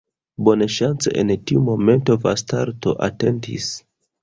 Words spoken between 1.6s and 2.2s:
momento